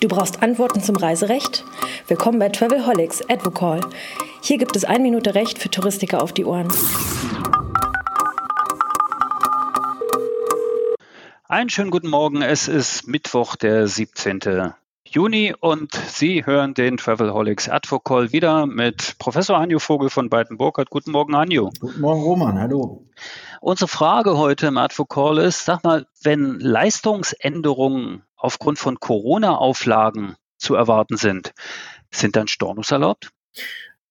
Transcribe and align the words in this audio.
Du 0.00 0.08
brauchst 0.08 0.42
Antworten 0.42 0.82
zum 0.82 0.96
Reiserecht? 0.96 1.64
Willkommen 2.08 2.40
bei 2.40 2.48
Travelholics 2.48 3.22
Advocall. 3.28 3.82
Hier 4.42 4.58
gibt 4.58 4.74
es 4.74 4.84
ein 4.84 5.02
Minute 5.02 5.36
Recht 5.36 5.60
für 5.60 5.70
Touristiker 5.70 6.22
auf 6.22 6.32
die 6.32 6.44
Ohren. 6.44 6.72
Einen 11.46 11.70
schönen 11.70 11.92
guten 11.92 12.08
Morgen. 12.08 12.42
Es 12.42 12.66
ist 12.66 13.06
Mittwoch, 13.06 13.54
der 13.54 13.86
17. 13.86 14.74
Juni 15.06 15.54
und 15.60 15.94
Sie 16.08 16.46
hören 16.46 16.74
den 16.74 16.96
Travelholics 16.96 17.68
Advocall 17.68 18.32
wieder 18.32 18.66
mit 18.66 19.16
Professor 19.18 19.58
Anjo 19.58 19.78
Vogel 19.78 20.08
von 20.08 20.30
Beiten-Burkhardt. 20.30 20.90
Guten 20.90 21.12
Morgen, 21.12 21.34
Anjo. 21.34 21.70
Guten 21.78 22.00
Morgen, 22.00 22.22
Roman. 22.22 22.58
Hallo. 22.58 23.06
Unsere 23.60 23.88
Frage 23.88 24.38
heute 24.38 24.66
im 24.66 24.78
Advocall 24.78 25.38
ist, 25.38 25.66
sag 25.66 25.84
mal, 25.84 26.06
wenn 26.22 26.58
Leistungsänderungen 26.58 28.22
aufgrund 28.36 28.78
von 28.78 28.98
Corona-Auflagen 28.98 30.36
zu 30.56 30.74
erwarten 30.74 31.16
sind, 31.16 31.52
sind 32.10 32.34
dann 32.34 32.48
Stornos 32.48 32.90
erlaubt? 32.90 33.30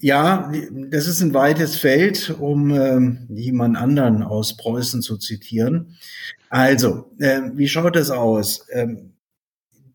Ja, 0.00 0.52
das 0.90 1.06
ist 1.06 1.22
ein 1.22 1.32
weites 1.32 1.76
Feld, 1.76 2.34
um 2.38 2.70
äh, 2.70 3.32
jemand 3.32 3.78
anderen 3.78 4.22
aus 4.22 4.56
Preußen 4.56 5.00
zu 5.00 5.16
zitieren. 5.16 5.96
Also, 6.50 7.10
äh, 7.18 7.40
wie 7.54 7.68
schaut 7.68 7.96
es 7.96 8.10
aus? 8.10 8.66
Ähm, 8.70 9.14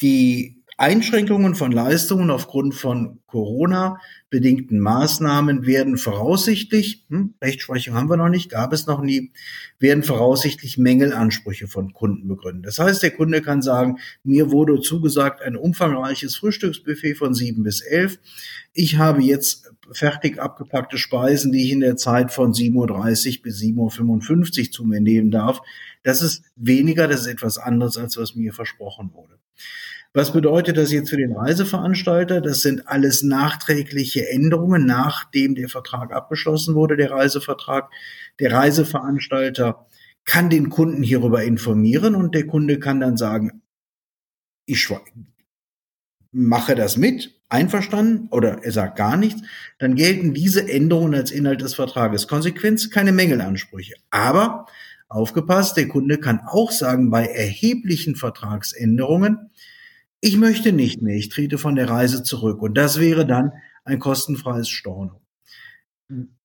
die 0.00 0.63
Einschränkungen 0.76 1.54
von 1.54 1.70
Leistungen 1.70 2.30
aufgrund 2.30 2.74
von 2.74 3.20
Corona-bedingten 3.26 4.80
Maßnahmen 4.80 5.66
werden 5.66 5.96
voraussichtlich, 5.96 7.04
hm, 7.08 7.34
Rechtsprechung 7.42 7.94
haben 7.94 8.10
wir 8.10 8.16
noch 8.16 8.28
nicht, 8.28 8.50
gab 8.50 8.72
es 8.72 8.86
noch 8.86 9.00
nie, 9.00 9.32
werden 9.78 10.02
voraussichtlich 10.02 10.78
Mängelansprüche 10.78 11.68
von 11.68 11.92
Kunden 11.92 12.26
begründet. 12.26 12.66
Das 12.66 12.78
heißt, 12.78 13.02
der 13.02 13.12
Kunde 13.12 13.42
kann 13.42 13.62
sagen, 13.62 13.98
mir 14.24 14.50
wurde 14.50 14.80
zugesagt 14.80 15.42
ein 15.42 15.56
umfangreiches 15.56 16.36
Frühstücksbuffet 16.36 17.14
von 17.14 17.34
sieben 17.34 17.62
bis 17.62 17.80
elf. 17.80 18.18
Ich 18.72 18.98
habe 18.98 19.22
jetzt 19.22 19.72
fertig 19.92 20.40
abgepackte 20.40 20.98
Speisen, 20.98 21.52
die 21.52 21.64
ich 21.64 21.72
in 21.72 21.80
der 21.80 21.96
Zeit 21.96 22.32
von 22.32 22.52
7.30 22.52 23.38
Uhr 23.38 23.42
bis 23.42 23.60
7.55 23.60 24.66
Uhr 24.66 24.70
zu 24.72 24.84
mir 24.84 25.00
nehmen 25.00 25.30
darf. 25.30 25.60
Das 26.02 26.22
ist 26.22 26.42
weniger, 26.56 27.06
das 27.06 27.22
ist 27.22 27.26
etwas 27.26 27.58
anderes, 27.58 27.96
als 27.96 28.16
was 28.16 28.34
mir 28.34 28.52
versprochen 28.52 29.12
wurde. 29.12 29.38
Was 30.16 30.32
bedeutet 30.32 30.76
das 30.76 30.92
jetzt 30.92 31.10
für 31.10 31.16
den 31.16 31.32
Reiseveranstalter? 31.32 32.40
Das 32.40 32.62
sind 32.62 32.86
alles 32.86 33.24
nachträgliche 33.24 34.30
Änderungen, 34.30 34.86
nachdem 34.86 35.56
der 35.56 35.68
Vertrag 35.68 36.12
abgeschlossen 36.12 36.76
wurde, 36.76 36.96
der 36.96 37.10
Reisevertrag. 37.10 37.90
Der 38.38 38.52
Reiseveranstalter 38.52 39.86
kann 40.24 40.50
den 40.50 40.70
Kunden 40.70 41.02
hierüber 41.02 41.42
informieren 41.42 42.14
und 42.14 42.32
der 42.32 42.46
Kunde 42.46 42.78
kann 42.78 43.00
dann 43.00 43.16
sagen, 43.16 43.62
ich 44.66 44.88
mache 46.30 46.76
das 46.76 46.96
mit, 46.96 47.34
einverstanden 47.48 48.28
oder 48.30 48.62
er 48.62 48.72
sagt 48.72 48.96
gar 48.96 49.16
nichts, 49.16 49.42
dann 49.80 49.96
gelten 49.96 50.32
diese 50.32 50.68
Änderungen 50.68 51.16
als 51.16 51.32
Inhalt 51.32 51.60
des 51.60 51.74
Vertrages. 51.74 52.28
Konsequenz 52.28 52.88
keine 52.88 53.10
Mängelansprüche. 53.10 53.94
Aber 54.10 54.66
aufgepasst, 55.08 55.76
der 55.76 55.88
Kunde 55.88 56.18
kann 56.18 56.40
auch 56.46 56.70
sagen, 56.70 57.10
bei 57.10 57.26
erheblichen 57.26 58.14
Vertragsänderungen, 58.14 59.50
ich 60.24 60.38
möchte 60.38 60.72
nicht 60.72 61.02
mehr, 61.02 61.16
ich 61.16 61.28
trete 61.28 61.58
von 61.58 61.74
der 61.74 61.90
Reise 61.90 62.22
zurück. 62.22 62.62
Und 62.62 62.78
das 62.78 62.98
wäre 62.98 63.26
dann 63.26 63.52
ein 63.84 63.98
kostenfreies 63.98 64.70
Storno. 64.70 65.20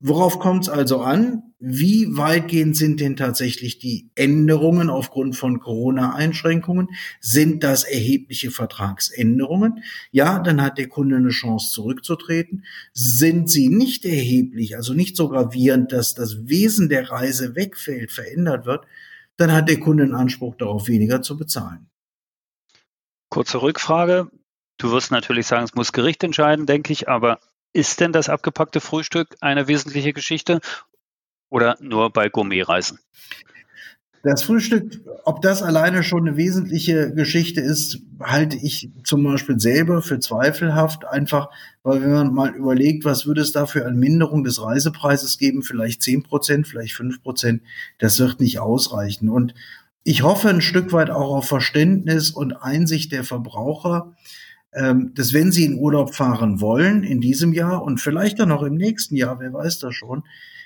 Worauf 0.00 0.40
kommt 0.40 0.64
es 0.64 0.68
also 0.68 1.00
an? 1.00 1.54
Wie 1.60 2.16
weitgehend 2.16 2.76
sind 2.76 2.98
denn 2.98 3.14
tatsächlich 3.14 3.78
die 3.78 4.10
Änderungen 4.16 4.90
aufgrund 4.90 5.36
von 5.36 5.60
Corona-Einschränkungen? 5.60 6.88
Sind 7.20 7.62
das 7.62 7.84
erhebliche 7.84 8.50
Vertragsänderungen? 8.50 9.84
Ja, 10.10 10.40
dann 10.40 10.60
hat 10.60 10.78
der 10.78 10.88
Kunde 10.88 11.14
eine 11.14 11.28
Chance 11.28 11.72
zurückzutreten. 11.72 12.64
Sind 12.92 13.48
sie 13.48 13.68
nicht 13.68 14.04
erheblich, 14.04 14.76
also 14.76 14.92
nicht 14.92 15.16
so 15.16 15.28
gravierend, 15.28 15.92
dass 15.92 16.14
das 16.14 16.48
Wesen 16.48 16.88
der 16.88 17.10
Reise 17.12 17.54
wegfällt, 17.54 18.10
verändert 18.10 18.66
wird, 18.66 18.86
dann 19.36 19.52
hat 19.52 19.68
der 19.68 19.78
Kunde 19.78 20.02
einen 20.02 20.16
Anspruch 20.16 20.56
darauf, 20.56 20.88
weniger 20.88 21.22
zu 21.22 21.36
bezahlen. 21.36 21.88
Kurze 23.28 23.60
Rückfrage. 23.62 24.28
Du 24.78 24.92
wirst 24.92 25.10
natürlich 25.10 25.46
sagen, 25.46 25.64
es 25.64 25.74
muss 25.74 25.92
Gericht 25.92 26.22
entscheiden, 26.24 26.66
denke 26.66 26.92
ich, 26.92 27.08
aber 27.08 27.40
ist 27.72 28.00
denn 28.00 28.12
das 28.12 28.28
abgepackte 28.28 28.80
Frühstück 28.80 29.36
eine 29.40 29.68
wesentliche 29.68 30.12
Geschichte 30.12 30.60
oder 31.50 31.76
nur 31.80 32.10
bei 32.10 32.28
Gourmetreisen? 32.28 32.98
Das 34.24 34.42
Frühstück, 34.42 35.00
ob 35.24 35.42
das 35.42 35.62
alleine 35.62 36.02
schon 36.02 36.26
eine 36.26 36.36
wesentliche 36.36 37.14
Geschichte 37.14 37.60
ist, 37.60 38.00
halte 38.20 38.56
ich 38.56 38.90
zum 39.04 39.22
Beispiel 39.22 39.60
selber 39.60 40.02
für 40.02 40.18
zweifelhaft, 40.18 41.04
einfach 41.04 41.50
weil 41.84 42.02
wenn 42.02 42.10
man 42.10 42.34
mal 42.34 42.54
überlegt, 42.54 43.04
was 43.04 43.26
würde 43.26 43.40
es 43.40 43.52
da 43.52 43.66
für 43.66 43.86
eine 43.86 43.96
Minderung 43.96 44.42
des 44.42 44.60
Reisepreises 44.60 45.38
geben, 45.38 45.62
vielleicht 45.62 46.02
zehn 46.02 46.24
Prozent, 46.24 46.66
vielleicht 46.66 46.94
fünf 46.94 47.22
Prozent, 47.22 47.62
das 47.98 48.18
wird 48.18 48.40
nicht 48.40 48.58
ausreichen. 48.58 49.28
Und 49.28 49.54
ich 50.08 50.22
hoffe 50.22 50.48
ein 50.48 50.62
Stück 50.62 50.94
weit 50.94 51.10
auch 51.10 51.36
auf 51.36 51.48
Verständnis 51.48 52.30
und 52.30 52.54
Einsicht 52.54 53.12
der 53.12 53.24
Verbraucher, 53.24 54.16
ähm, 54.72 55.12
dass 55.14 55.34
wenn 55.34 55.52
sie 55.52 55.66
in 55.66 55.74
Urlaub 55.74 56.14
fahren 56.14 56.62
wollen 56.62 57.02
in 57.02 57.20
diesem 57.20 57.52
Jahr 57.52 57.82
und 57.82 58.00
vielleicht 58.00 58.38
dann 58.38 58.50
auch 58.50 58.62
im 58.62 58.76
nächsten 58.76 59.16
Jahr, 59.16 59.38
wer 59.38 59.52
weiß 59.52 59.80
das 59.80 59.94
schon, 59.94 60.22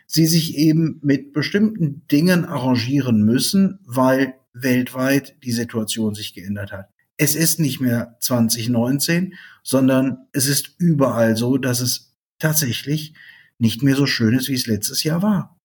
sie 0.06 0.26
sich 0.26 0.56
eben 0.58 1.00
mit 1.02 1.32
bestimmten 1.32 2.06
Dingen 2.06 2.44
arrangieren 2.44 3.24
müssen, 3.24 3.80
weil 3.84 4.34
weltweit 4.52 5.34
die 5.42 5.50
Situation 5.50 6.14
sich 6.14 6.34
geändert 6.34 6.70
hat. 6.70 6.90
Es 7.16 7.34
ist 7.34 7.58
nicht 7.58 7.80
mehr 7.80 8.16
2019, 8.20 9.34
sondern 9.64 10.18
es 10.30 10.46
ist 10.46 10.76
überall 10.78 11.36
so, 11.36 11.58
dass 11.58 11.80
es 11.80 12.14
tatsächlich 12.38 13.14
nicht 13.58 13.82
mehr 13.82 13.96
so 13.96 14.06
schön 14.06 14.34
ist, 14.34 14.48
wie 14.48 14.54
es 14.54 14.68
letztes 14.68 15.02
Jahr 15.02 15.20
war. 15.20 15.58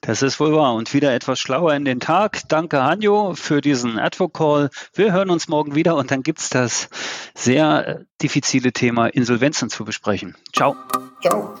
Das 0.00 0.22
ist 0.22 0.38
wohl 0.40 0.54
wahr. 0.54 0.74
Und 0.74 0.94
wieder 0.94 1.14
etwas 1.14 1.38
schlauer 1.38 1.74
in 1.74 1.84
den 1.84 2.00
Tag. 2.00 2.42
Danke, 2.48 2.82
Hanjo, 2.82 3.34
für 3.34 3.60
diesen 3.60 3.98
Advocall. 3.98 4.70
Wir 4.94 5.12
hören 5.12 5.30
uns 5.30 5.48
morgen 5.48 5.74
wieder 5.74 5.96
und 5.96 6.10
dann 6.10 6.22
gibt 6.22 6.38
es 6.40 6.50
das 6.50 6.88
sehr 7.34 7.86
äh, 7.86 8.04
diffizile 8.22 8.72
Thema 8.72 9.08
Insolvenzen 9.08 9.70
zu 9.70 9.84
besprechen. 9.84 10.36
Ciao. 10.54 10.76
Ciao. 11.20 11.54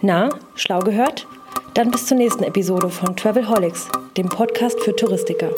Na, 0.00 0.28
schlau 0.54 0.80
gehört? 0.80 1.26
Dann 1.74 1.90
bis 1.90 2.06
zur 2.06 2.16
nächsten 2.16 2.44
Episode 2.44 2.88
von 2.88 3.16
Travelholics, 3.16 3.88
dem 4.16 4.28
Podcast 4.28 4.80
für 4.82 4.94
Touristiker. 4.94 5.50